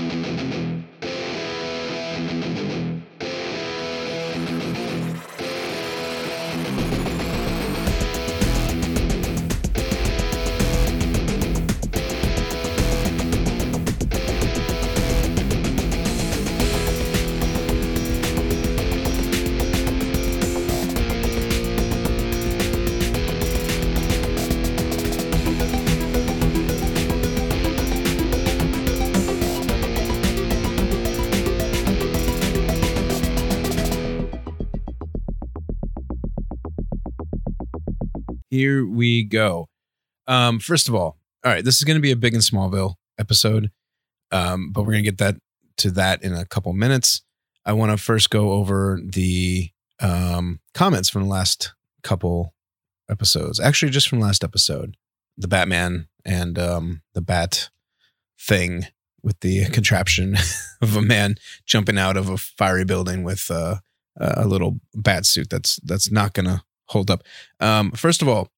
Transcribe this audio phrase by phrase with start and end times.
[0.00, 0.99] うん。
[38.60, 39.70] Here we go.
[40.26, 42.96] Um, first of all, all right, this is going to be a big and Smallville
[43.18, 43.70] episode,
[44.32, 45.36] um, but we're going to get that
[45.78, 47.22] to that in a couple minutes.
[47.64, 52.52] I want to first go over the um, comments from the last couple
[53.10, 53.58] episodes.
[53.58, 54.98] Actually, just from last episode,
[55.38, 57.70] the Batman and um, the Bat
[58.38, 58.88] thing
[59.22, 60.36] with the contraption
[60.82, 63.76] of a man jumping out of a fiery building with uh,
[64.20, 65.48] a little bat suit.
[65.48, 67.22] That's that's not going to hold up.
[67.60, 68.48] Um, first of all,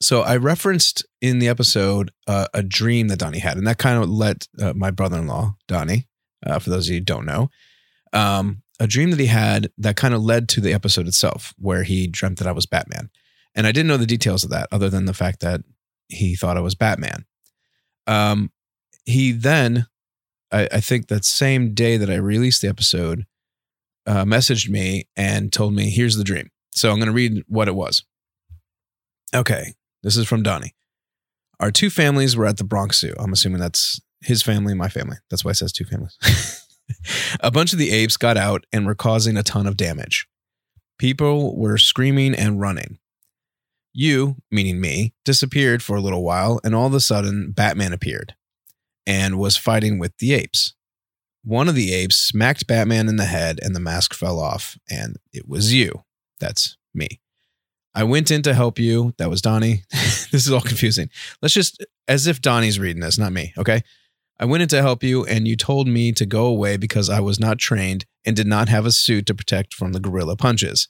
[0.00, 4.02] so I referenced in the episode uh, a dream that Donnie had, and that kind
[4.02, 6.08] of let uh, my brother-in-law Donnie,
[6.44, 7.50] uh, for those of you who don't know,
[8.12, 11.84] um, a dream that he had that kind of led to the episode itself, where
[11.84, 13.10] he dreamt that I was Batman,
[13.54, 15.60] and I didn't know the details of that, other than the fact that
[16.08, 17.24] he thought I was Batman.
[18.06, 18.50] Um,
[19.04, 19.86] he then,
[20.50, 23.24] I, I think that same day that I released the episode,
[24.04, 27.68] uh, messaged me and told me, "Here's the dream." So I'm going to read what
[27.68, 28.04] it was.
[29.34, 30.74] Okay, this is from Donnie.
[31.60, 33.14] Our two families were at the Bronx Zoo.
[33.18, 35.16] I'm assuming that's his family, my family.
[35.30, 36.16] That's why it says two families.
[37.40, 40.26] a bunch of the apes got out and were causing a ton of damage.
[40.98, 42.98] People were screaming and running.
[43.92, 48.34] You, meaning me, disappeared for a little while, and all of a sudden, Batman appeared
[49.06, 50.74] and was fighting with the apes.
[51.44, 55.16] One of the apes smacked Batman in the head, and the mask fell off, and
[55.32, 56.04] it was you.
[56.42, 57.20] That's me.
[57.94, 59.14] I went in to help you.
[59.18, 59.84] That was Donnie.
[59.90, 61.08] this is all confusing.
[61.40, 63.54] Let's just, as if Donnie's reading this, not me.
[63.56, 63.82] Okay.
[64.40, 67.20] I went in to help you, and you told me to go away because I
[67.20, 70.88] was not trained and did not have a suit to protect from the gorilla punches.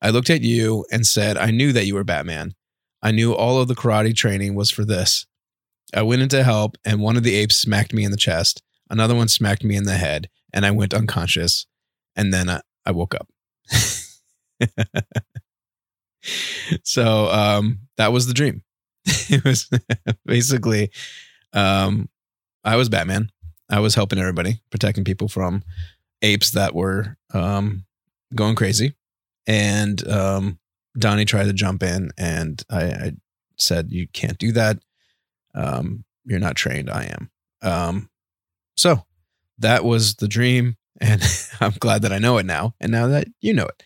[0.00, 2.54] I looked at you and said, I knew that you were Batman.
[3.02, 5.26] I knew all of the karate training was for this.
[5.92, 8.62] I went in to help, and one of the apes smacked me in the chest.
[8.88, 11.66] Another one smacked me in the head, and I went unconscious.
[12.14, 13.26] And then I, I woke up.
[16.84, 18.62] so um, that was the dream.
[19.04, 19.68] it was
[20.24, 20.90] basically
[21.52, 22.08] um,
[22.64, 23.30] I was Batman.
[23.68, 25.62] I was helping everybody, protecting people from
[26.20, 27.84] apes that were um,
[28.34, 28.94] going crazy.
[29.46, 30.58] And um,
[30.98, 33.12] Donnie tried to jump in, and I, I
[33.58, 34.78] said, "You can't do that.
[35.54, 36.90] Um, you're not trained.
[36.90, 37.30] I am."
[37.62, 38.10] Um,
[38.76, 39.04] so
[39.58, 41.22] that was the dream and
[41.60, 42.74] I'm glad that I know it now.
[42.80, 43.82] And now that you know it.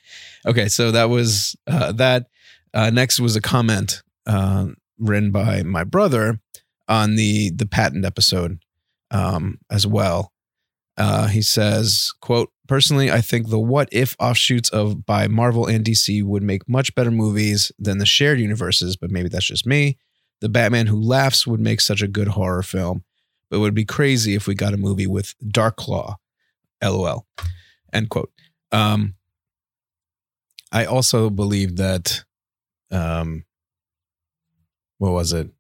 [0.47, 2.27] Okay, so that was uh, that.
[2.75, 4.67] Uh, next was a comment uh,
[4.99, 6.41] written by my brother
[6.89, 8.61] on the the patent episode
[9.11, 10.33] um, as well.
[10.99, 15.85] Uh, he says, "quote Personally, I think the what if offshoots of by Marvel and
[15.85, 19.99] DC would make much better movies than the shared universes, but maybe that's just me.
[20.41, 23.05] The Batman Who Laughs would make such a good horror film,
[23.49, 26.17] but it would be crazy if we got a movie with Dark Claw
[26.83, 27.27] LOL.
[27.93, 28.31] End quote.
[28.73, 29.15] Um,
[30.73, 32.25] I also believe that,
[32.91, 33.45] um,
[34.99, 35.51] what was it?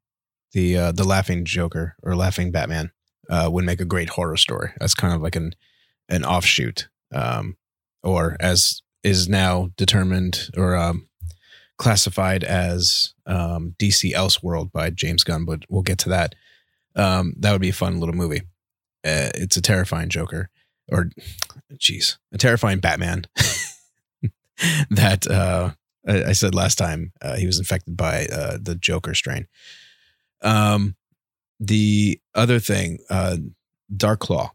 [0.53, 2.91] The uh, the laughing Joker or laughing Batman
[3.29, 4.73] uh, would make a great horror story.
[4.79, 5.53] That's kind of like an
[6.09, 7.57] an offshoot, um,
[8.03, 11.09] or as is now determined or um,
[11.79, 15.45] classified as um, DC Elseworld by James Gunn.
[15.45, 16.35] But we'll get to that.
[16.95, 18.43] Um, that would be a fun little movie.
[19.05, 20.49] Uh, it's a terrifying Joker
[20.91, 21.11] or
[21.75, 23.27] jeez, a terrifying Batman
[24.91, 25.71] that uh,
[26.07, 29.47] I, I, said last time uh, he was infected by uh, the Joker strain.
[30.43, 30.97] Um,
[31.59, 33.37] the other thing, uh,
[33.95, 34.53] Dark Claw,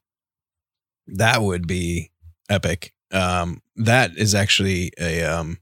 [1.08, 2.12] that would be
[2.50, 2.94] epic.
[3.12, 5.58] Um, that is actually a um,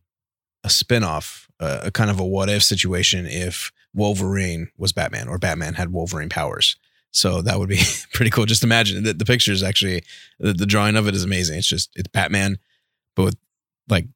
[0.64, 5.38] a spinoff, uh, a kind of a what if situation if Wolverine was Batman or
[5.38, 6.76] Batman had Wolverine powers.
[7.12, 7.82] So that would be
[8.14, 8.46] pretty cool.
[8.46, 10.04] Just imagine that the picture is actually
[10.40, 11.58] the, the, drawing of it is amazing.
[11.58, 12.58] It's just it's Batman,
[13.16, 13.38] but with
[13.88, 14.08] like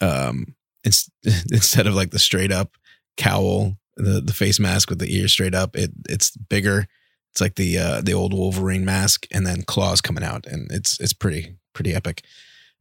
[0.00, 0.54] um
[0.84, 1.10] it's
[1.52, 2.76] instead of like the straight up
[3.16, 6.86] cowl, the the face mask with the ear straight up, it it's bigger.
[7.32, 10.98] It's like the uh the old Wolverine mask and then claws coming out and it's
[11.00, 12.24] it's pretty pretty epic.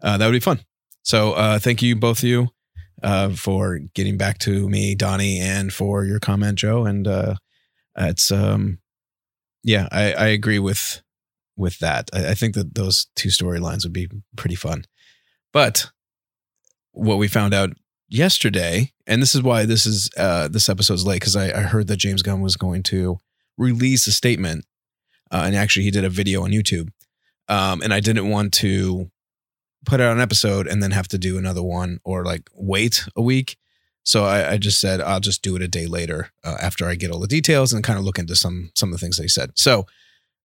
[0.01, 0.61] Uh that would be fun.
[1.03, 2.49] So uh thank you both of you
[3.03, 6.85] uh for getting back to me, Donnie, and for your comment, Joe.
[6.85, 7.35] And uh
[7.95, 8.79] it's um
[9.63, 11.01] yeah, I, I agree with
[11.57, 12.09] with that.
[12.13, 14.85] I, I think that those two storylines would be pretty fun.
[15.51, 15.89] But
[16.91, 17.71] what we found out
[18.07, 21.87] yesterday, and this is why this is uh, this episode's late because I, I heard
[21.87, 23.17] that James Gunn was going to
[23.57, 24.65] release a statement,
[25.31, 26.89] uh, and actually he did a video on YouTube,
[27.47, 29.11] um, and I didn't want to
[29.85, 33.21] put out an episode and then have to do another one or like wait a
[33.21, 33.57] week.
[34.09, 36.95] So I, I just said I'll just do it a day later uh, after I
[36.95, 39.27] get all the details and kind of look into some some of the things they
[39.27, 39.51] said.
[39.53, 39.85] So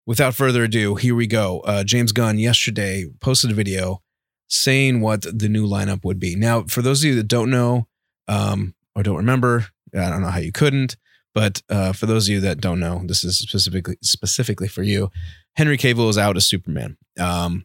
[0.04, 1.60] without further ado, here we go.
[1.60, 4.02] Uh, James Gunn yesterday posted a video
[4.48, 6.36] saying what the new lineup would be.
[6.36, 7.88] Now, for those of you that don't know
[8.28, 10.98] um, or don't remember, I don't know how you couldn't,
[11.32, 15.10] but uh, for those of you that don't know, this is specifically specifically for you.
[15.54, 16.98] Henry Cavill is out as Superman.
[17.18, 17.64] Um,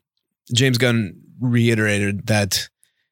[0.55, 2.69] James Gunn reiterated that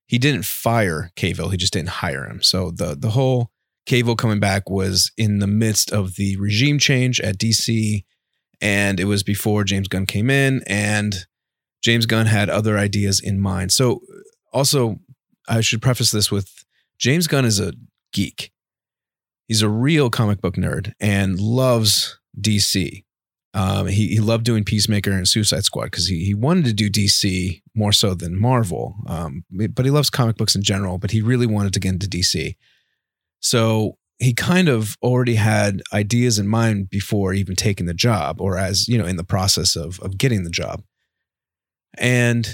[0.08, 2.42] he didn't fire Cavill; he just didn't hire him.
[2.42, 3.52] So the the whole
[3.88, 8.04] Cavill coming back was in the midst of the regime change at DC,
[8.62, 11.26] and it was before James Gunn came in, and
[11.84, 13.72] James Gunn had other ideas in mind.
[13.72, 14.02] So
[14.52, 15.00] also,
[15.48, 16.66] I should preface this with
[17.00, 17.74] James Gunn is a
[18.14, 18.52] geek.
[19.48, 23.04] He's a real comic book nerd and loves DC.
[23.54, 26.90] Um, he, he loved doing Peacemaker and Suicide Squad because he, he wanted to do
[26.90, 28.96] DC more so than Marvel.
[29.08, 32.08] Um, but he loves comic books in general, but he really wanted to get into
[32.08, 32.56] DC.
[33.40, 38.58] So he kind of already had ideas in mind before even taking the job or
[38.58, 40.84] as, you know, in the process of, of getting the job.
[41.98, 42.48] And,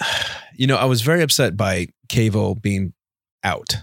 [0.54, 2.92] you know, I was very upset by Cavill being
[3.44, 3.76] out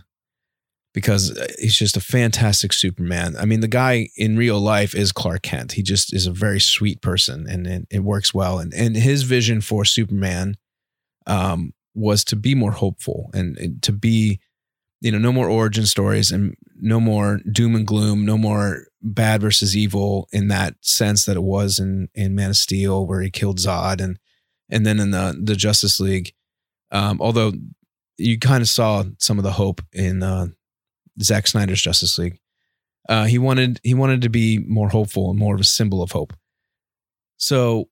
[0.95, 3.36] because he's just a fantastic Superman.
[3.38, 5.74] I mean, the guy in real life is Clark Kent.
[5.74, 8.59] He just is a very sweet person and, and it works well.
[8.59, 10.56] And, and his vision for Superman
[11.27, 14.39] um, was to be more hopeful and, and to be,
[15.01, 19.42] you know, no more origin stories and no more doom and gloom, no more bad
[19.42, 23.30] versus evil in that sense that it was in, in Man of Steel where he
[23.30, 24.18] killed Zod and,
[24.69, 26.33] and then in the, the Justice League,
[26.92, 27.51] um, although
[28.18, 30.47] you kind of saw some of the hope in uh,
[31.22, 32.40] Zack Snyder's Justice League.
[33.08, 36.12] Uh, he wanted he wanted to be more hopeful and more of a symbol of
[36.12, 36.34] hope.
[37.38, 37.90] So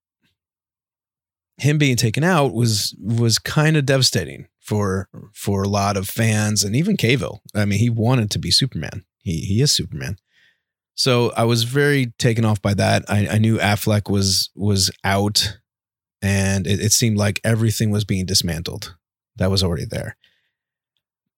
[1.58, 6.64] him being taken out was was kind of devastating for for a lot of fans
[6.64, 7.40] and even Cavill.
[7.54, 9.06] I mean, he wanted to be Superman.
[9.20, 10.18] He he is Superman.
[10.96, 13.04] So I was very taken off by that.
[13.10, 15.58] I, I knew Affleck was was out,
[16.22, 18.96] and it, it seemed like everything was being dismantled.
[19.38, 20.18] That was already there.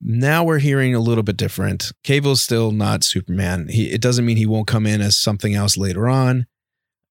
[0.08, 1.92] Now we're hearing a little bit different.
[2.04, 3.70] Cavill's still not Superman.
[3.70, 6.46] He, it doesn't mean he won't come in as something else later on.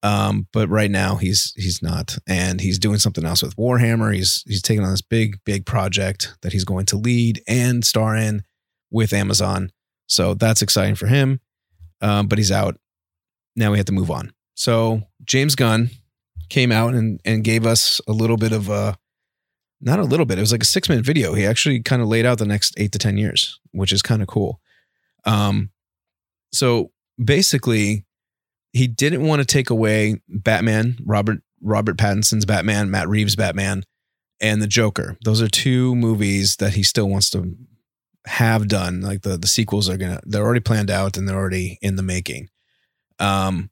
[0.05, 4.15] Um, but right now he's he's not, and he's doing something else with Warhammer.
[4.15, 8.15] He's he's taking on this big big project that he's going to lead and star
[8.15, 8.45] in
[8.93, 9.73] with Amazon.
[10.07, 11.41] So that's exciting for him.
[12.01, 12.79] Um, but he's out.
[13.57, 14.33] Now we have to move on.
[14.55, 15.91] So James Gunn
[16.49, 18.97] came out and and gave us a little bit of a
[19.85, 20.39] not a little bit.
[20.39, 21.35] It was like a six minute video.
[21.35, 24.23] He actually kind of laid out the next eight to 10 years, which is kind
[24.23, 24.61] of cool.
[25.25, 25.71] Um,
[26.53, 26.91] so
[27.23, 28.07] basically,
[28.73, 33.85] he didn't want to take away Batman, Robert Robert Pattinson's Batman, Matt Reeves' Batman,
[34.41, 35.17] and the Joker.
[35.25, 37.57] Those are two movies that he still wants to
[38.27, 39.01] have done.
[39.01, 42.03] Like the the sequels are gonna they're already planned out and they're already in the
[42.03, 42.49] making.
[43.19, 43.71] Um,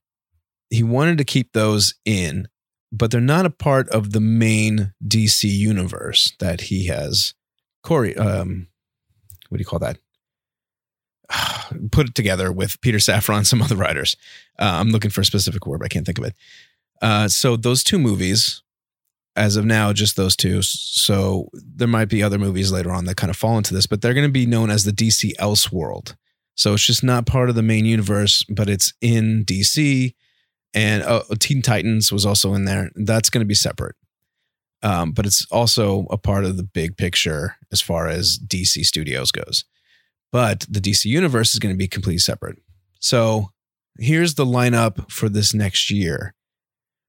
[0.70, 2.48] he wanted to keep those in,
[2.92, 7.32] but they're not a part of the main DC universe that he has.
[7.82, 8.68] Corey, um,
[9.48, 9.98] what do you call that?
[11.90, 12.98] Put it together with Peter
[13.32, 14.14] and some other writers.
[14.58, 16.34] Uh, I'm looking for a specific word, but I can't think of it.
[17.00, 18.62] Uh, so those two movies,
[19.34, 20.60] as of now, just those two.
[20.62, 24.02] So there might be other movies later on that kind of fall into this, but
[24.02, 26.14] they're going to be known as the DC Elseworld.
[26.54, 30.14] So it's just not part of the main universe, but it's in DC
[30.74, 32.90] and uh, Teen Titans was also in there.
[32.94, 33.96] That's going to be separate,
[34.82, 39.30] um, but it's also a part of the big picture as far as DC Studios
[39.30, 39.64] goes.
[40.30, 42.58] But the DC universe is going to be completely separate.
[43.00, 43.50] So
[43.98, 46.34] here's the lineup for this next year.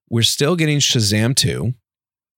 [0.10, 1.74] We're still getting Shazam 2,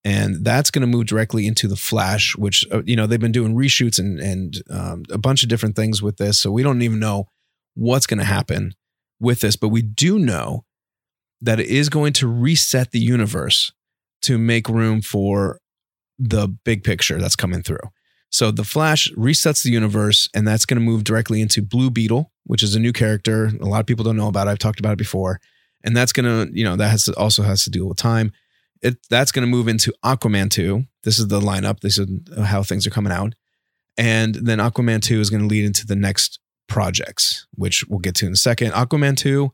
[0.03, 3.31] and that's going to move directly into the Flash, which uh, you know they've been
[3.31, 6.39] doing reshoots and and um, a bunch of different things with this.
[6.39, 7.27] So we don't even know
[7.73, 8.75] what's going to happen
[9.19, 10.65] with this, but we do know
[11.41, 13.71] that it is going to reset the universe
[14.21, 15.59] to make room for
[16.17, 17.91] the big picture that's coming through.
[18.31, 22.31] So the Flash resets the universe, and that's going to move directly into Blue Beetle,
[22.45, 23.51] which is a new character.
[23.61, 24.47] A lot of people don't know about.
[24.47, 24.51] It.
[24.51, 25.39] I've talked about it before,
[25.83, 28.33] and that's going to, you know, that has to, also has to deal with time.
[28.81, 30.85] It that's going to move into Aquaman two.
[31.03, 31.79] This is the lineup.
[31.79, 32.07] This is
[32.45, 33.35] how things are coming out,
[33.97, 38.15] and then Aquaman two is going to lead into the next projects, which we'll get
[38.15, 38.71] to in a second.
[38.71, 39.53] Aquaman two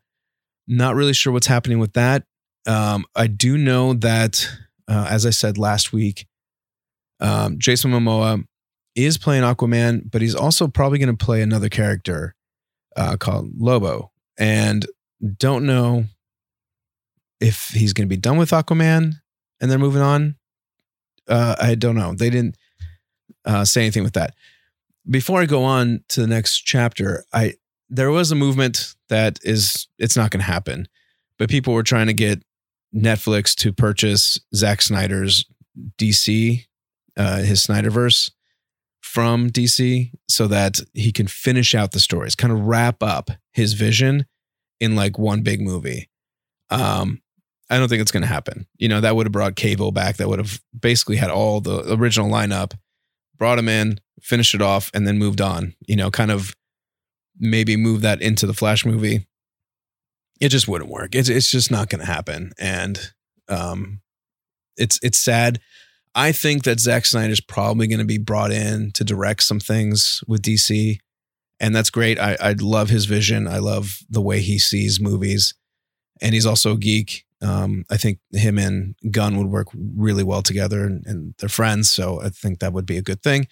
[0.67, 2.23] not really sure what's happening with that.
[2.67, 4.47] Um, I do know that,
[4.87, 6.27] uh, as I said last week,
[7.19, 8.43] um, Jason Momoa
[8.95, 12.35] is playing Aquaman, but he's also probably going to play another character
[12.95, 14.11] uh, called Lobo.
[14.37, 14.85] And
[15.37, 16.05] don't know
[17.39, 19.13] if he's going to be done with Aquaman
[19.59, 20.35] and they're moving on.
[21.27, 22.13] Uh, I don't know.
[22.13, 22.57] They didn't
[23.45, 24.33] uh, say anything with that.
[25.09, 27.55] Before I go on to the next chapter, I
[27.91, 30.87] there was a movement that is it's not going to happen,
[31.37, 32.41] but people were trying to get
[32.95, 35.45] Netflix to purchase Zack Snyder's
[35.97, 36.65] DC,
[37.17, 38.31] uh, his Snyderverse
[39.01, 43.73] from DC, so that he can finish out the stories, kind of wrap up his
[43.73, 44.25] vision
[44.79, 46.09] in like one big movie.
[46.69, 47.21] Um,
[47.69, 48.67] I don't think it's going to happen.
[48.77, 50.17] You know, that would have brought Cavill back.
[50.17, 52.73] That would have basically had all the original lineup,
[53.37, 55.75] brought him in, finished it off, and then moved on.
[55.87, 56.55] You know, kind of
[57.39, 59.27] maybe move that into the Flash movie.
[60.39, 61.15] It just wouldn't work.
[61.15, 62.99] It's it's just not going to happen, and
[63.47, 64.01] um,
[64.75, 65.59] it's it's sad.
[66.13, 69.59] I think that Zack Snyder is probably going to be brought in to direct some
[69.59, 70.97] things with DC,
[71.59, 72.19] and that's great.
[72.19, 73.47] I I love his vision.
[73.47, 75.53] I love the way he sees movies,
[76.21, 77.25] and he's also a geek.
[77.43, 81.91] Um, I think him and Gunn would work really well together, and, and they're friends.
[81.91, 83.47] So I think that would be a good thing.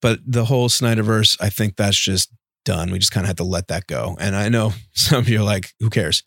[0.00, 2.32] But the whole Snyderverse, I think that's just
[2.68, 2.90] done.
[2.90, 4.16] We just kind of had to let that go.
[4.20, 6.22] And I know some of you are like, "Who cares?"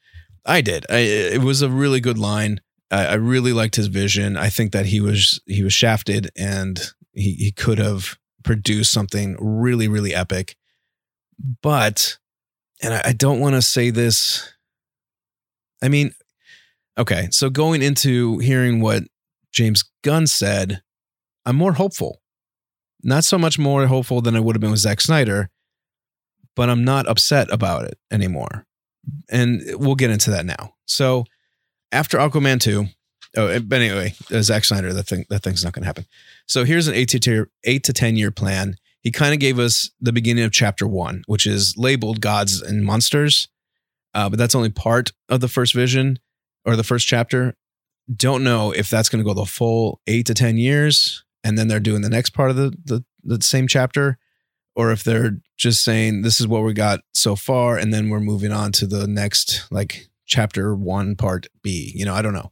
[0.46, 0.86] I did.
[0.90, 2.62] I, it was a really good line.
[2.90, 4.38] I, I really liked his vision.
[4.38, 6.80] I think that he was he was shafted, and
[7.14, 10.56] he he could have produced something really really epic.
[11.62, 12.18] But,
[12.84, 14.54] and I, I don't want to say this.
[15.84, 16.14] I mean,
[16.98, 19.04] Okay, so going into hearing what
[19.52, 20.82] James Gunn said,
[21.46, 22.22] I'm more hopeful.
[23.02, 25.50] Not so much more hopeful than I would have been with Zack Snyder,
[26.56, 28.66] but I'm not upset about it anymore.
[29.30, 30.76] And we'll get into that now.
[30.86, 31.26] So
[31.92, 32.86] after Aquaman 2,
[33.38, 36.06] oh, but anyway, uh, Zack Snyder, that thing that thing's not going to happen.
[36.46, 38.76] So here's an eight to eight to ten year plan.
[39.02, 42.86] He kind of gave us the beginning of chapter one, which is labeled Gods and
[42.86, 43.48] Monsters,
[44.14, 46.20] uh, but that's only part of the first vision
[46.66, 47.56] or the first chapter.
[48.14, 51.68] Don't know if that's going to go the full eight to 10 years and then
[51.68, 54.18] they're doing the next part of the, the, the same chapter,
[54.76, 57.78] or if they're just saying, this is what we got so far.
[57.78, 61.92] And then we're moving on to the next, like chapter one, part B.
[61.96, 62.52] You know, I don't know.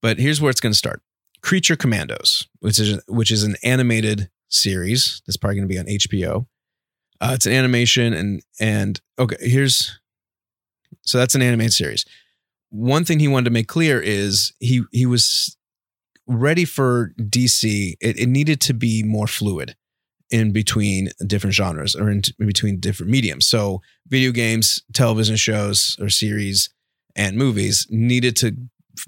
[0.00, 1.02] But here's where it's going to start
[1.42, 5.86] Creature Commandos, which is, which is an animated series that's probably going to be on
[5.86, 6.46] HBO.
[7.20, 10.00] Uh, it's an animation and and okay, here's
[11.02, 12.04] so that's an animated series
[12.72, 15.56] one thing he wanted to make clear is he he was
[16.26, 17.94] ready for DC.
[18.00, 19.76] It, it needed to be more fluid
[20.32, 23.46] in between different genres or in, in between different mediums.
[23.46, 26.70] So video games, television shows or series,
[27.14, 28.56] and movies needed to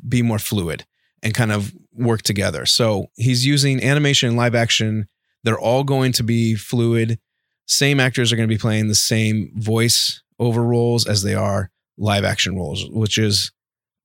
[0.06, 0.84] be more fluid
[1.22, 2.66] and kind of work together.
[2.66, 5.08] So he's using animation and live action.
[5.42, 7.18] They're all going to be fluid.
[7.66, 11.70] Same actors are going to be playing the same voice over roles as they are
[11.96, 13.52] live action roles, which is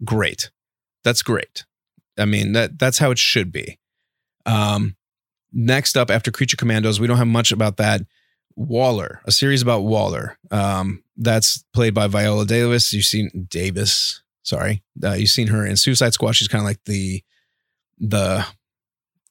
[0.05, 0.49] great.
[1.03, 1.65] That's great.
[2.17, 3.79] I mean, that that's how it should be.
[4.45, 4.95] Um,
[5.51, 8.01] next up, after Creature Commandos, we don't have much about that.
[8.55, 10.37] Waller, a series about Waller.
[10.51, 12.91] Um, that's played by Viola Davis.
[12.91, 14.21] You've seen Davis.
[14.43, 16.33] Sorry, uh, you've seen her in Suicide Squad.
[16.33, 17.23] She's kind of like the
[17.99, 18.45] the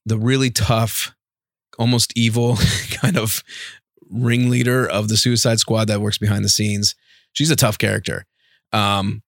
[0.06, 1.14] the really tough,
[1.78, 2.56] almost evil
[2.90, 3.42] kind of
[4.10, 6.94] ringleader of the Suicide Squad that works behind the scenes.
[7.32, 8.24] She's a tough character.
[8.72, 9.22] Um,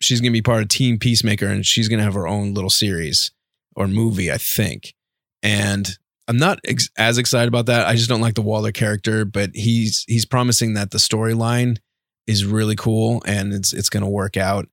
[0.00, 2.54] she's going to be part of Team Peacemaker and she's going to have her own
[2.54, 3.30] little series
[3.76, 4.94] or movie, I think.
[5.42, 5.98] And
[6.28, 7.86] I'm not ex- as excited about that.
[7.86, 11.78] I just don't like the Waller character, but he's he's promising that the storyline
[12.26, 14.68] is really cool and it's it's going to work out.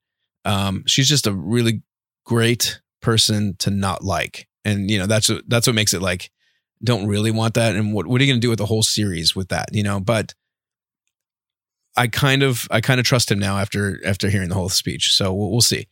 [0.46, 1.82] Um, she's just a really
[2.26, 6.32] great person to not like, and you know that's what, that's what makes it like
[6.84, 7.76] don't really want that.
[7.76, 9.70] And what what are you going to do with the whole series with that?
[9.74, 10.34] You know, but
[11.98, 15.14] I kind of I kind of trust him now after after hearing the whole speech.
[15.16, 15.88] So we'll, we'll see.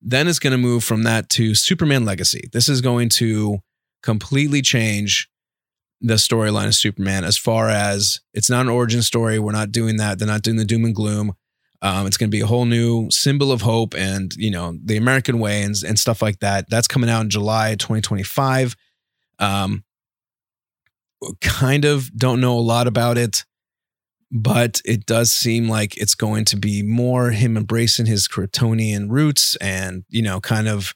[0.00, 2.48] Then it's going to move from that to Superman Legacy.
[2.52, 3.58] This is going to
[4.02, 5.28] completely change
[6.00, 9.38] the storyline of Superman as far as it's not an origin story.
[9.38, 10.18] We're not doing that.
[10.18, 11.34] They're not doing the doom and gloom.
[11.80, 14.96] Um, it's going to be a whole new symbol of hope and you know the
[14.96, 16.70] American way and, and stuff like that.
[16.70, 18.76] That's coming out in July 2025.
[19.38, 19.84] Um,
[21.40, 23.44] kind of don't know a lot about it
[24.32, 29.56] but it does seem like it's going to be more him embracing his Kryptonian roots
[29.56, 30.94] and, you know, kind of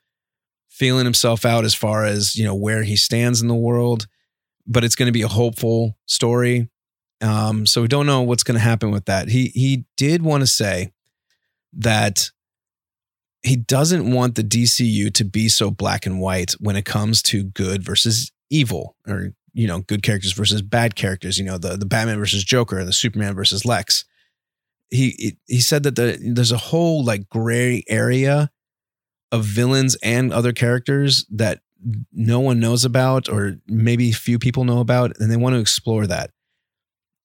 [0.77, 4.07] feeling himself out as far as, you know, where he stands in the world.
[4.67, 6.69] But it's going to be a hopeful story.
[7.23, 9.29] Um, so we don't know what's going to happen with that.
[9.29, 10.93] He he did want to say
[11.73, 12.31] that
[13.43, 17.45] he doesn't want the DCU to be so black and white when it comes to
[17.45, 21.87] good versus evil or you know good characters versus bad characters you know the the
[21.87, 24.05] Batman versus Joker the Superman versus Lex
[24.91, 28.51] he he said that the, there's a whole like gray area
[29.33, 31.61] of villains and other characters that
[32.13, 36.07] no one knows about or maybe few people know about and they want to explore
[36.07, 36.31] that.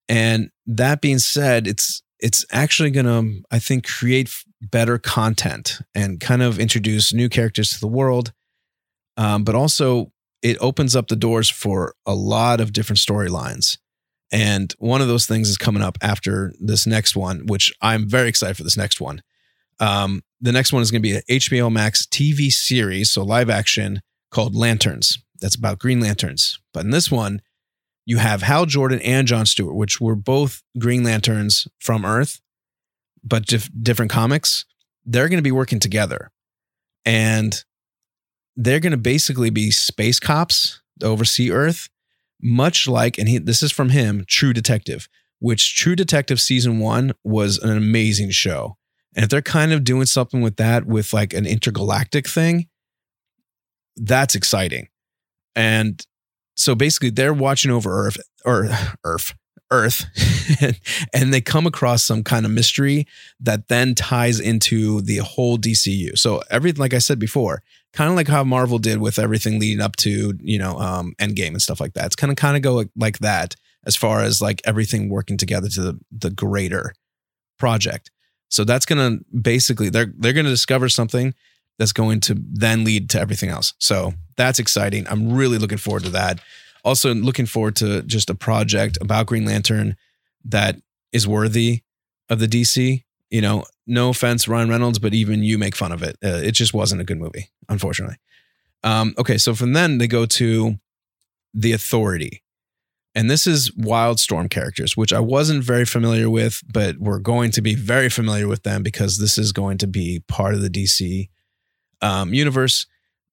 [0.09, 4.29] And that being said it's it's actually going to i think create
[4.61, 8.31] better content and kind of introduce new characters to the world.
[9.17, 13.77] Um, but also it opens up the doors for a lot of different storylines.
[14.31, 18.29] And one of those things is coming up after this next one which i'm very
[18.29, 19.21] excited for this next one
[19.81, 23.49] um, the next one is going to be an hbo max tv series so live
[23.49, 25.19] action called Lanterns.
[25.39, 26.59] That's about Green Lanterns.
[26.73, 27.41] But in this one,
[28.05, 32.41] you have Hal Jordan and John Stewart, which were both Green Lanterns from Earth,
[33.23, 34.65] but dif- different comics.
[35.05, 36.31] They're going to be working together.
[37.05, 37.63] And
[38.55, 41.89] they're going to basically be space cops to oversee Earth,
[42.41, 45.07] much like, and he, this is from him, True Detective,
[45.39, 48.77] which True Detective season one was an amazing show.
[49.15, 52.67] And if they're kind of doing something with that, with like an intergalactic thing,
[53.97, 54.87] that's exciting.
[55.55, 56.05] And
[56.55, 58.69] so basically they're watching over Earth or
[59.03, 59.33] Earth
[59.73, 60.05] Earth
[61.13, 63.07] and they come across some kind of mystery
[63.39, 66.17] that then ties into the whole DCU.
[66.17, 67.63] So everything like I said before,
[67.93, 71.49] kind of like how Marvel did with everything leading up to, you know, um Endgame
[71.49, 72.07] and stuff like that.
[72.07, 75.37] It's kind of kind of go like, like that as far as like everything working
[75.37, 76.93] together to the the greater
[77.57, 78.11] project.
[78.51, 81.33] So that's going to basically they're they're going to discover something
[81.79, 83.73] that's going to then lead to everything else.
[83.79, 85.07] So that's exciting.
[85.07, 86.39] I'm really looking forward to that.
[86.83, 89.95] Also, looking forward to just a project about Green Lantern
[90.45, 90.75] that
[91.11, 91.81] is worthy
[92.29, 93.03] of the DC.
[93.29, 96.17] You know, no offense, Ryan Reynolds, but even you make fun of it.
[96.23, 98.17] Uh, it just wasn't a good movie, unfortunately.
[98.83, 100.75] Um, okay, so from then they go to
[101.53, 102.43] the Authority.
[103.13, 107.61] And this is Wildstorm characters, which I wasn't very familiar with, but we're going to
[107.61, 111.29] be very familiar with them because this is going to be part of the DC
[112.01, 112.87] um, universe.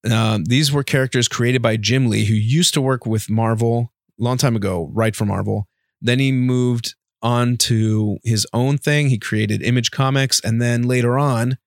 [0.08, 4.22] Uh, these were characters created by Jim Lee, who used to work with Marvel a
[4.22, 5.68] long time ago, right for Marvel.
[6.00, 9.08] Then he moved on to his own thing.
[9.08, 11.58] He created Image Comics, and then later on,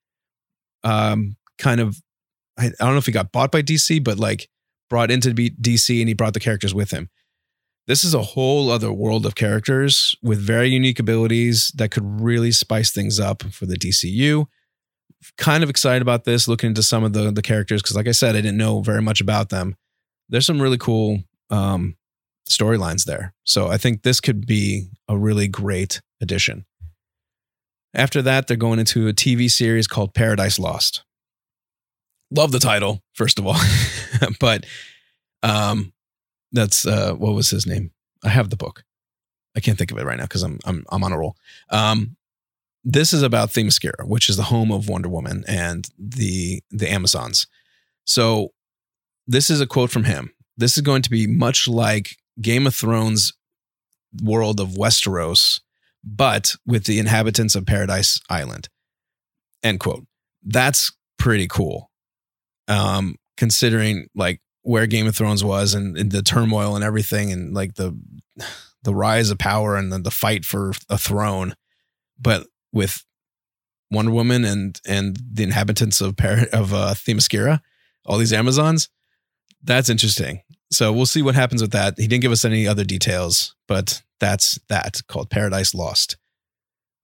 [0.84, 2.02] um, kind of,
[2.58, 4.50] I, I don't know if he got bought by DC, but like
[4.90, 7.10] brought into DC, and he brought the characters with him.
[7.88, 12.52] This is a whole other world of characters with very unique abilities that could really
[12.52, 14.48] spice things up for the DCU
[15.38, 18.12] kind of excited about this, looking into some of the the characters because, like I
[18.12, 19.76] said, I didn't know very much about them.
[20.30, 21.96] There's some really cool um,
[22.50, 26.66] storylines there, so I think this could be a really great addition.
[27.94, 31.04] After that, they're going into a TV series called Paradise Lost.
[32.34, 33.60] Love the title, first of all,
[34.40, 34.66] but
[35.44, 35.92] um,
[36.52, 37.92] that's uh, what was his name?
[38.24, 38.84] I have the book.
[39.56, 41.36] I can't think of it right now because I'm I'm I'm on a roll.
[41.70, 42.16] Um,
[42.84, 47.48] this is about Themyscira, which is the home of Wonder Woman and the the Amazons.
[48.06, 48.54] So
[49.28, 50.32] this is a quote from him.
[50.58, 53.34] This is going to be much like Game of Thrones
[54.22, 55.62] world of Westeros,
[56.04, 58.68] but with the inhabitants of Paradise Island.
[59.64, 60.06] End quote.
[60.44, 61.92] That's pretty cool.
[62.68, 67.54] Um, considering like where Game of Thrones was and, and the turmoil and everything and
[67.54, 67.98] like the
[68.84, 71.56] the rise of power and the, the fight for a throne.
[72.20, 73.04] But with
[73.92, 77.62] Wonder Woman and and the inhabitants of Par- of uh, Themyscira,
[78.06, 78.90] all these Amazons.
[79.64, 80.42] That's interesting.
[80.72, 81.96] So we'll see what happens with that.
[81.98, 86.18] He didn't give us any other details, but that's that called Paradise Lost.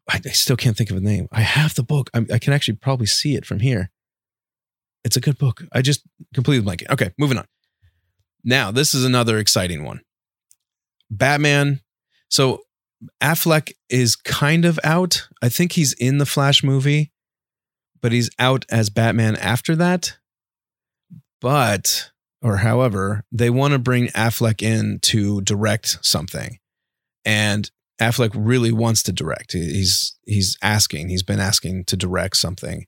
[0.09, 1.27] I, I still can't think of a name.
[1.31, 2.09] I have the book.
[2.13, 3.91] I, I, can actually probably see it from here.
[5.07, 5.63] It's a good book.
[5.71, 6.01] I just
[6.33, 6.81] completely blank.
[6.81, 6.91] It.
[6.91, 7.45] Okay, moving on.
[8.43, 10.01] Now this is another exciting one.
[11.09, 11.79] Batman.
[12.29, 12.63] So
[13.21, 15.29] Affleck is kind of out.
[15.41, 17.13] I think he's in the Flash movie,
[18.01, 20.17] but he's out as Batman after that.
[21.39, 26.59] But, or however, they want to bring Affleck in to direct something.
[27.23, 29.53] And Affleck really wants to direct.
[29.53, 31.07] He's he's asking.
[31.07, 32.87] He's been asking to direct something,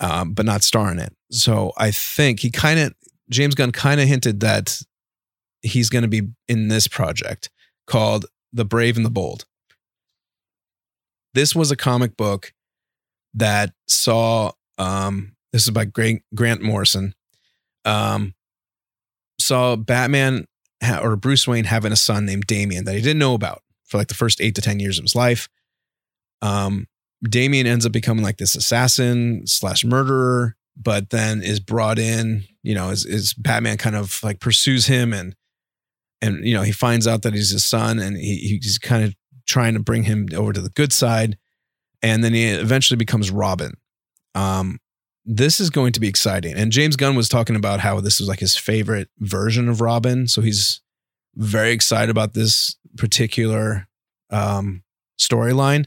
[0.00, 1.14] um, but not star in it.
[1.30, 2.94] So I think he kind of
[3.30, 4.80] James Gunn kind of hinted that
[5.62, 7.50] he's going to be in this project
[7.86, 9.44] called the Brave and the Bold.
[11.34, 12.52] This was a comic book
[13.34, 17.14] that saw um this is by Grant, Morrison.
[17.84, 18.34] Um
[19.38, 20.46] saw Batman
[20.82, 23.98] ha- or Bruce Wayne having a son named Damian that he didn't know about for
[23.98, 25.48] like the first 8 to 10 years of his life.
[26.42, 26.86] Um
[27.22, 32.44] Damian ends up becoming like this assassin slash murderer but then is brought in.
[32.62, 35.34] You know, is is Batman kind of like pursues him and
[36.20, 39.14] and you know he finds out that he's his son and he, he's kind of
[39.46, 41.38] trying to bring him over to the good side,
[42.02, 43.72] and then he eventually becomes Robin.
[44.34, 44.78] Um,
[45.24, 46.54] this is going to be exciting.
[46.54, 50.26] And James Gunn was talking about how this was like his favorite version of Robin,
[50.28, 50.82] so he's
[51.34, 53.86] very excited about this particular
[54.30, 54.82] um,
[55.18, 55.86] storyline.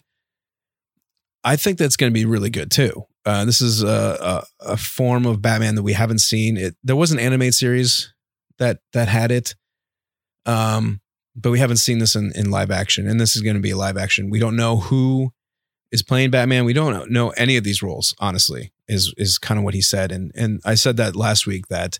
[1.44, 3.06] I think that's going to be really good too.
[3.26, 6.58] Uh, this is a, a, a, form of Batman that we haven't seen.
[6.58, 8.14] It there was an animated series
[8.60, 9.56] that that had it,
[10.46, 11.00] um,
[11.36, 13.08] but we haven't seen this in, in live action.
[13.08, 14.30] And this is going to be a live action.
[14.30, 15.32] We don't know who
[15.92, 16.66] is playing Batman.
[16.66, 18.14] We don't know any of these roles.
[18.20, 20.12] Honestly, is is kind of what he said.
[20.12, 22.00] And and I said that last week that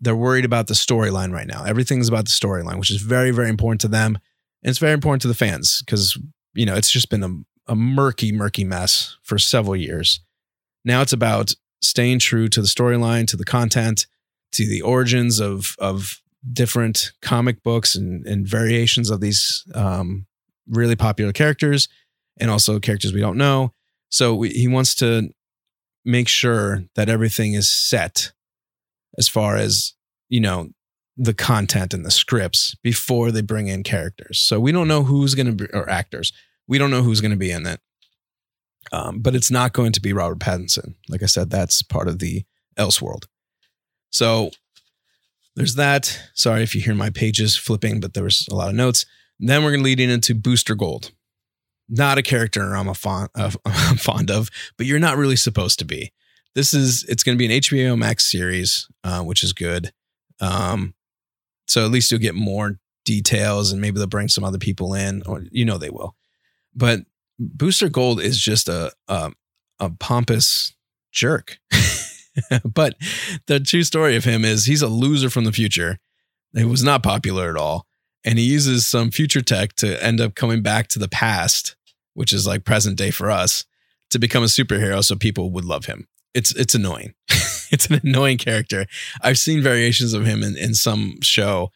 [0.00, 1.64] they're worried about the storyline right now.
[1.64, 4.18] Everything's about the storyline, which is very very important to them,
[4.64, 6.18] and it's very important to the fans because
[6.54, 7.28] you know it's just been a,
[7.70, 10.20] a murky murky mess for several years.
[10.84, 14.06] Now it's about staying true to the storyline, to the content,
[14.52, 16.20] to the origins of of
[16.52, 20.26] different comic books and, and variations of these um,
[20.68, 21.88] really popular characters,
[22.40, 23.72] and also characters we don't know.
[24.08, 25.30] So we, he wants to
[26.04, 28.32] make sure that everything is set
[29.16, 29.94] as far as
[30.28, 30.70] you know
[31.16, 34.40] the content and the scripts before they bring in characters.
[34.40, 36.32] So we don't know who's going to be or actors.
[36.70, 37.80] We don't know who's going to be in it.
[38.92, 40.94] Um, but it's not going to be Robert Pattinson.
[41.08, 42.44] Like I said, that's part of the
[42.78, 43.24] Elseworld.
[44.10, 44.52] So
[45.56, 46.30] there's that.
[46.32, 49.04] Sorry if you hear my pages flipping, but there was a lot of notes.
[49.40, 51.10] then we're going to lead into Booster Gold.
[51.88, 55.80] Not a character I'm a fond of, I'm fond of, but you're not really supposed
[55.80, 56.12] to be.
[56.54, 59.92] This is it's going to be an HBO Max series, uh, which is good.
[60.40, 60.94] Um,
[61.66, 65.22] so at least you'll get more details, and maybe they'll bring some other people in,
[65.26, 66.16] or you know they will.
[66.74, 67.00] But
[67.38, 69.32] Booster Gold is just a a,
[69.78, 70.74] a pompous
[71.12, 71.58] jerk.
[72.64, 72.94] but
[73.46, 75.98] the true story of him is he's a loser from the future.
[76.54, 77.86] He was not popular at all.
[78.24, 81.76] And he uses some future tech to end up coming back to the past,
[82.14, 83.64] which is like present day for us,
[84.10, 86.06] to become a superhero so people would love him.
[86.34, 87.14] It's it's annoying.
[87.70, 88.86] it's an annoying character.
[89.22, 91.72] I've seen variations of him in, in some show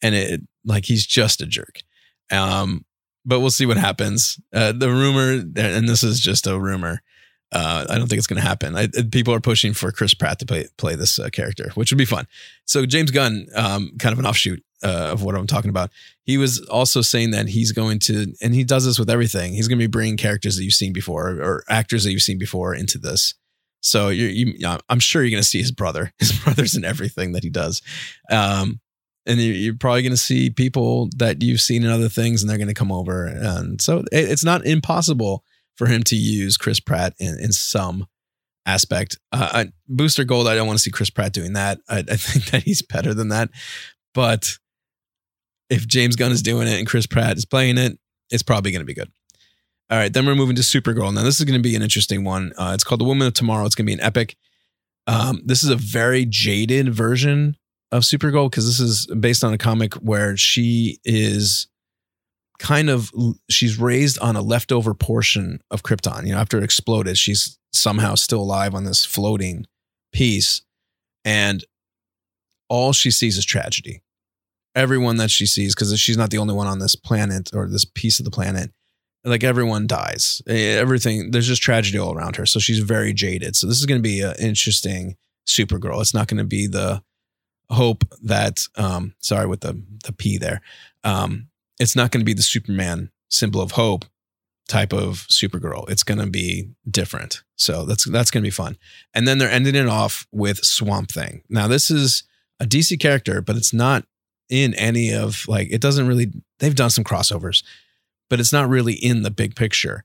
[0.00, 1.80] and it like he's just a jerk.
[2.30, 2.84] Um,
[3.24, 4.40] but we'll see what happens.
[4.52, 7.02] Uh, the rumor, and this is just a rumor.
[7.50, 8.76] Uh, I don't think it's going to happen.
[8.76, 11.98] I, people are pushing for Chris Pratt to play play this uh, character, which would
[11.98, 12.26] be fun.
[12.66, 15.90] So James Gunn, um, kind of an offshoot uh, of what I'm talking about,
[16.24, 19.54] he was also saying that he's going to, and he does this with everything.
[19.54, 22.38] He's going to be bringing characters that you've seen before or actors that you've seen
[22.38, 23.34] before into this.
[23.80, 24.54] So you
[24.88, 26.12] I'm sure you're going to see his brother.
[26.18, 27.80] His brother's in everything that he does.
[28.28, 28.80] Um,
[29.28, 32.56] and you're probably going to see people that you've seen in other things and they're
[32.56, 33.26] going to come over.
[33.26, 35.44] And so it's not impossible
[35.76, 38.06] for him to use chris pratt in, in some
[38.66, 39.18] aspect.
[39.30, 41.78] Uh, booster gold i don't want to see chris pratt doing that.
[41.88, 43.50] I, I think that he's better than that.
[44.14, 44.58] But
[45.70, 47.98] if james gunn is doing it and chris pratt is playing it
[48.30, 49.12] it's probably going to be good.
[49.90, 52.24] All right then we're moving to supergirl now this is going to be an interesting
[52.24, 52.52] one.
[52.56, 53.66] Uh, it's called the woman of tomorrow.
[53.66, 54.36] It's going to be an epic
[55.08, 57.56] um, this is a very jaded version
[57.90, 61.68] of Supergirl because this is based on a comic where she is
[62.58, 63.10] kind of
[63.48, 66.26] she's raised on a leftover portion of Krypton.
[66.26, 69.66] You know, after it exploded, she's somehow still alive on this floating
[70.12, 70.62] piece,
[71.24, 71.64] and
[72.68, 74.02] all she sees is tragedy.
[74.74, 77.84] Everyone that she sees, because she's not the only one on this planet or this
[77.84, 78.70] piece of the planet,
[79.24, 80.42] like everyone dies.
[80.46, 82.46] Everything there's just tragedy all around her.
[82.46, 83.56] So she's very jaded.
[83.56, 85.16] So this is going to be an interesting
[85.48, 86.00] Supergirl.
[86.00, 87.02] It's not going to be the
[87.70, 90.60] hope that um sorry with the the p there
[91.04, 94.04] um it's not going to be the superman symbol of hope
[94.68, 95.88] type of supergirl.
[95.88, 97.42] It's going to be different.
[97.56, 98.76] So that's that's going to be fun.
[99.14, 101.42] And then they're ending it off with swamp thing.
[101.48, 102.22] Now this is
[102.60, 104.04] a dc character but it's not
[104.48, 107.62] in any of like it doesn't really they've done some crossovers
[108.28, 110.04] but it's not really in the big picture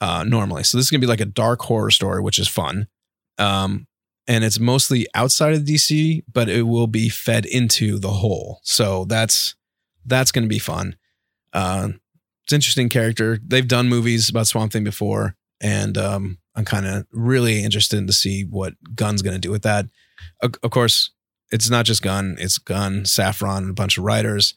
[0.00, 0.64] uh normally.
[0.64, 2.88] So this is going to be like a dark horror story which is fun.
[3.36, 3.86] Um
[4.28, 8.60] and it's mostly outside of DC, but it will be fed into the whole.
[8.62, 9.56] So that's
[10.04, 10.96] that's going to be fun.
[11.52, 11.88] Uh,
[12.44, 13.38] it's interesting character.
[13.44, 18.12] They've done movies about Swamp Thing before, and um, I'm kind of really interested to
[18.12, 19.86] see what Gunn's going to do with that.
[20.42, 21.10] Of, of, course,
[21.50, 24.54] it's not just Gunn; it's Gunn, Safran, and a bunch of writers.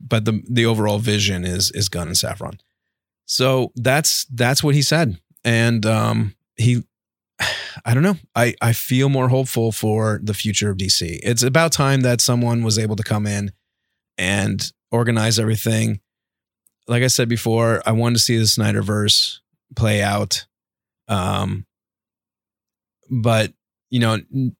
[0.00, 2.58] But the the overall vision is is Gunn and Safran.
[3.26, 6.84] So that's that's what he said, and um, he
[7.84, 8.16] I don't know.
[8.34, 11.20] I, I feel more hopeful for the future of DC.
[11.22, 13.52] It's about time that someone was able to come in
[14.16, 16.00] and organize everything.
[16.88, 19.38] Like I said before, I wanted to see the Snyderverse
[19.76, 20.46] play out.
[21.08, 21.66] Um,
[23.10, 23.52] but
[23.90, 24.18] you know,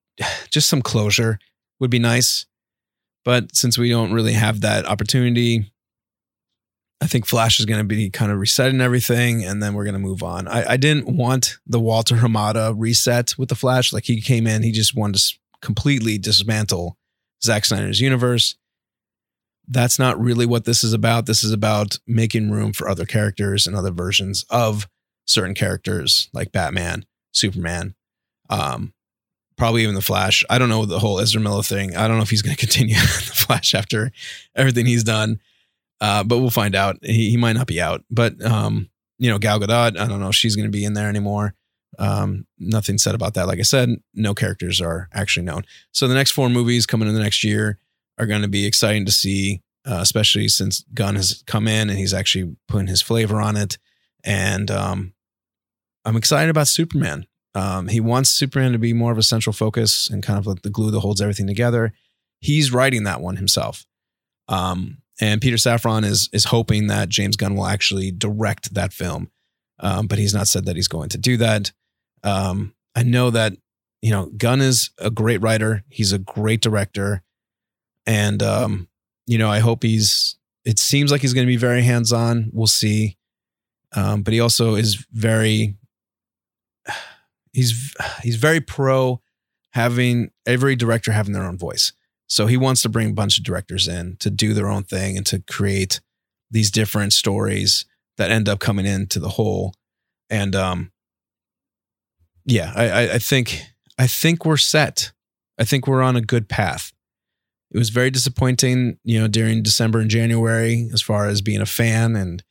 [0.50, 1.38] just some closure
[1.80, 2.46] would be nice.
[3.24, 5.72] But since we don't really have that opportunity,
[7.00, 9.94] I think Flash is going to be kind of resetting everything, and then we're going
[9.94, 10.48] to move on.
[10.48, 13.92] I, I, didn't want the Walter Hamada reset with the Flash.
[13.92, 16.96] Like he came in, he just wanted to completely dismantle
[17.42, 18.56] Zack Snyder's universe.
[19.66, 21.26] That's not really what this is about.
[21.26, 24.88] This is about making room for other characters and other versions of
[25.26, 27.94] certain characters like Batman, Superman,
[28.50, 28.92] um,
[29.56, 30.44] probably even the Flash.
[30.50, 31.96] I don't know the whole Ezra Miller thing.
[31.96, 34.12] I don't know if he's going to continue the Flash after
[34.54, 35.40] everything he's done,
[36.00, 36.96] uh, but we'll find out.
[37.02, 39.98] He, he might not be out, but um, you know, Gal Gadot.
[39.98, 41.54] I don't know if she's going to be in there anymore.
[41.98, 43.46] Um, nothing said about that.
[43.46, 45.64] Like I said, no characters are actually known.
[45.92, 47.78] So the next four movies coming in the next year
[48.18, 51.98] are going to be exciting to see, uh, especially since Gunn has come in and
[51.98, 53.78] he's actually putting his flavor on it.
[54.24, 55.14] And um,
[56.04, 57.26] I'm excited about Superman.
[57.54, 60.62] Um, he wants Superman to be more of a central focus and kind of like
[60.62, 61.92] the glue that holds everything together.
[62.40, 63.86] He's writing that one himself.
[64.48, 69.30] Um, and Peter Safran is is hoping that James Gunn will actually direct that film,
[69.80, 71.72] um, but he's not said that he's going to do that.
[72.22, 73.54] Um, I know that
[74.02, 75.84] you know Gunn is a great writer.
[75.88, 77.22] He's a great director,
[78.06, 78.88] and um,
[79.26, 80.36] you know I hope he's.
[80.64, 82.50] It seems like he's going to be very hands on.
[82.52, 83.18] We'll see,
[83.94, 85.76] um, but he also is very
[87.52, 89.20] he's he's very pro
[89.70, 91.92] having every director having their own voice.
[92.26, 95.16] So he wants to bring a bunch of directors in to do their own thing
[95.16, 96.00] and to create
[96.50, 97.84] these different stories
[98.16, 99.74] that end up coming into the whole.
[100.30, 100.92] And um,
[102.44, 103.62] yeah, I, I think
[103.98, 105.12] I think we're set.
[105.58, 106.92] I think we're on a good path.
[107.70, 111.66] It was very disappointing, you know, during December and January as far as being a
[111.66, 112.42] fan and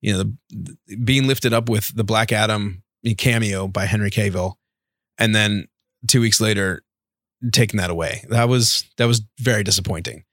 [0.00, 2.84] you know the, being lifted up with the Black Adam
[3.16, 4.54] cameo by Henry Cavill,
[5.18, 5.66] and then
[6.06, 6.82] two weeks later
[7.52, 8.24] taking that away.
[8.28, 10.24] That was that was very disappointing.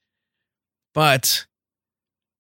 [0.94, 1.46] But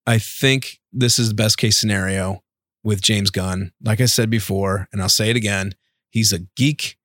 [0.07, 2.43] I think this is the best case scenario
[2.83, 3.71] with James Gunn.
[3.83, 5.73] Like I said before, and I'll say it again,
[6.09, 6.97] he's a geek.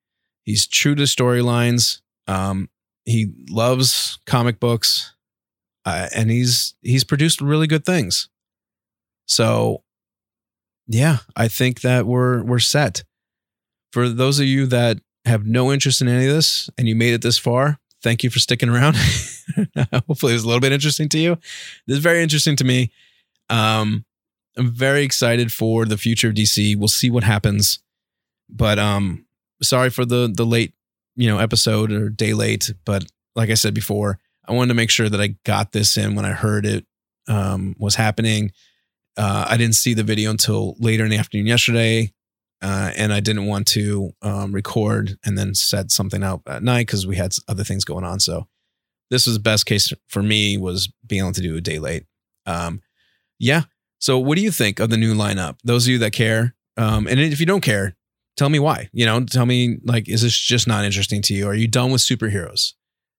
[0.45, 2.01] He's true to storylines.
[2.27, 2.69] Um,
[3.05, 5.15] he loves comic books,
[5.85, 8.29] uh, and he's he's produced really good things.
[9.27, 9.83] So,
[10.87, 13.05] yeah, I think that we're we're set
[13.93, 17.15] for those of you that have no interest in any of this and you made
[17.15, 18.97] it this far, thank you for sticking around.
[20.07, 21.37] Hopefully, it was a little bit interesting to you.
[21.87, 22.91] This is very interesting to me.
[23.49, 24.05] Um,
[24.57, 26.77] I'm very excited for the future of DC.
[26.77, 27.81] We'll see what happens,
[28.49, 29.27] but um,
[29.63, 30.75] sorry for the the late
[31.17, 32.73] you know episode or day late.
[32.85, 33.05] But
[33.37, 36.25] like I said before, I wanted to make sure that I got this in when
[36.25, 36.87] I heard it
[37.29, 38.53] um, was happening.
[39.17, 42.13] Uh, I didn't see the video until later in the afternoon yesterday
[42.63, 46.87] uh, and I didn't want to um, record and then set something out at night
[46.87, 48.21] because we had other things going on.
[48.21, 48.49] So
[49.11, 52.05] this was the best case for me was being able to do a day late.
[52.47, 52.83] Um,
[53.39, 53.63] yeah.
[53.99, 55.59] So what do you think of the new lineup?
[55.65, 57.97] Those of you that care, um, and if you don't care,
[58.37, 58.89] tell me why.
[58.93, 61.49] You know, tell me like, is this just not interesting to you?
[61.49, 62.75] Are you done with superheroes?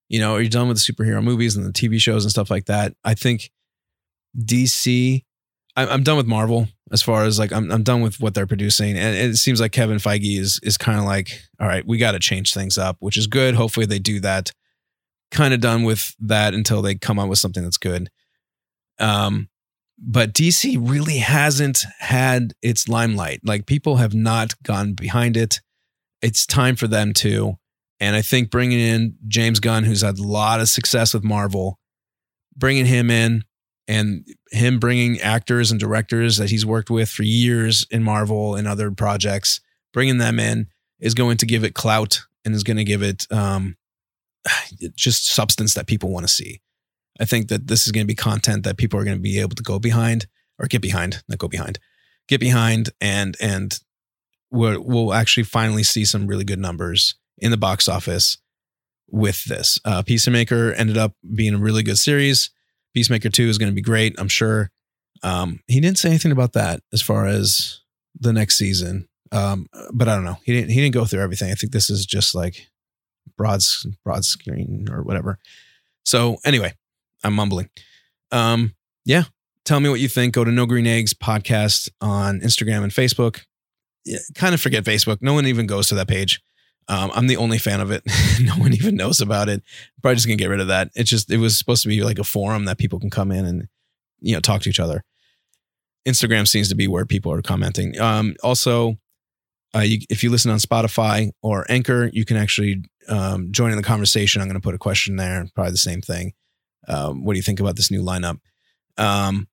[0.09, 2.51] You know, are you done with the superhero movies and the TV shows and stuff
[2.51, 2.93] like that?
[3.03, 3.51] I think
[4.37, 5.23] DC
[5.75, 8.97] I'm done with Marvel as far as like I'm I'm done with what they're producing,
[8.97, 12.11] and it seems like Kevin Feige is is kind of like, all right, we got
[12.11, 13.55] to change things up, which is good.
[13.55, 14.51] Hopefully they do that.
[15.31, 18.09] Kind of done with that until they come up with something that's good.
[18.99, 19.47] Um,
[19.97, 23.39] but DC really hasn't had its limelight.
[23.43, 25.61] Like people have not gone behind it.
[26.21, 27.55] It's time for them to,
[27.99, 31.79] and I think bringing in James Gunn, who's had a lot of success with Marvel,
[32.55, 33.43] bringing him in
[33.87, 38.67] and him bringing actors and directors that he's worked with for years in Marvel and
[38.67, 39.61] other projects,
[39.93, 40.67] bringing them in
[40.99, 43.77] is going to give it clout and is going to give it um,
[44.95, 46.61] just substance that people want to see.
[47.19, 49.39] I think that this is going to be content that people are going to be
[49.39, 50.27] able to go behind
[50.59, 51.79] or get behind, not go behind,
[52.27, 53.79] get behind, and and
[54.49, 58.37] we'll, we'll actually finally see some really good numbers in the box office
[59.07, 59.79] with this.
[59.83, 62.49] Uh, Peacemaker ended up being a really good series.
[62.93, 64.71] Peacemaker 2 is going to be great, I'm sure.
[65.23, 67.81] Um, he didn't say anything about that as far as
[68.19, 69.07] the next season.
[69.31, 70.37] Um, but I don't know.
[70.43, 71.51] He didn't he didn't go through everything.
[71.51, 72.67] I think this is just like
[73.37, 73.61] broad
[74.03, 75.39] broad screen or whatever.
[76.03, 76.73] So anyway,
[77.23, 77.69] I'm mumbling.
[78.31, 78.75] Um,
[79.05, 79.23] yeah.
[79.63, 80.33] Tell me what you think.
[80.33, 83.41] Go to No Green Eggs podcast on Instagram and Facebook.
[84.03, 85.19] Yeah, kind of forget Facebook.
[85.21, 86.41] No one even goes to that page.
[86.87, 88.03] Um, I'm the only fan of it.
[88.41, 89.63] no one even knows about it.
[90.01, 90.89] Probably just gonna get rid of that.
[90.95, 93.45] It's just it was supposed to be like a forum that people can come in
[93.45, 93.67] and
[94.19, 95.03] you know talk to each other.
[96.07, 97.99] Instagram seems to be where people are commenting.
[97.99, 98.97] Um, also,
[99.75, 103.83] uh, you, if you listen on Spotify or Anchor, you can actually um, joining the
[103.83, 105.45] conversation, I'm going to put a question there.
[105.53, 106.33] Probably the same thing.
[106.87, 108.39] Um, what do you think about this new lineup?
[108.97, 109.47] Um,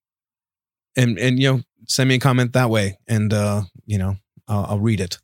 [0.97, 4.17] and and you know, send me a comment that way, and uh, you know,
[4.49, 5.19] I'll, I'll read it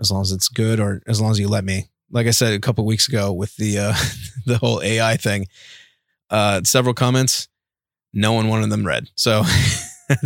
[0.00, 1.88] as long as it's good, or as long as you let me.
[2.10, 3.94] Like I said a couple weeks ago with the uh,
[4.46, 5.46] the whole AI thing,
[6.30, 7.48] uh, several comments,
[8.12, 9.08] no one wanted them read.
[9.14, 9.42] So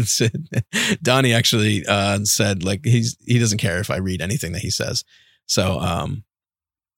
[1.03, 4.71] Donnie actually uh, said like he's he doesn't care if I read anything that he
[4.71, 5.05] says.
[5.47, 6.25] So um,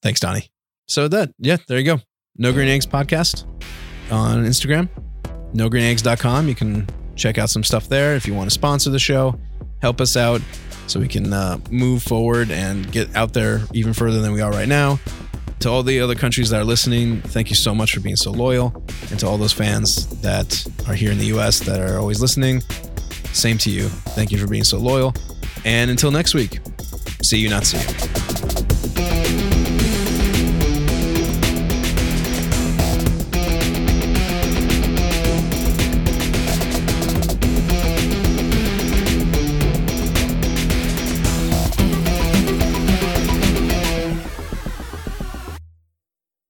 [0.01, 0.51] thanks, Donnie.
[0.87, 1.99] So that yeah, there you go.
[2.37, 3.45] No Green Eggs podcast
[4.11, 4.89] on Instagram,
[5.53, 6.47] nogreeneggs.com.
[6.47, 9.37] You can check out some stuff there if you want to sponsor the show,
[9.81, 10.41] help us out
[10.87, 14.51] so we can uh, move forward and get out there even further than we are
[14.51, 14.99] right now.
[15.61, 18.31] To all the other countries that are listening, thank you so much for being so
[18.31, 18.83] loyal.
[19.09, 22.61] And to all those fans that are here in the US that are always listening,
[23.33, 23.89] same to you.
[23.89, 25.13] Thank you for being so loyal.
[25.65, 26.59] And until next week,
[27.21, 28.26] see you, not see you.